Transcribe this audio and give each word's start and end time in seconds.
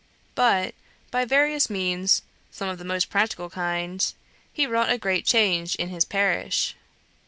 But, 0.33 0.73
by 1.11 1.25
various 1.25 1.69
means, 1.69 2.23
some 2.49 2.67
of 2.67 2.79
the 2.79 2.83
most 2.83 3.11
practical 3.11 3.51
kind, 3.51 4.03
he 4.51 4.65
wrought 4.65 4.89
a 4.91 4.97
great 4.97 5.27
change 5.27 5.75
in 5.75 5.89
his 5.89 6.05
parish. 6.05 6.75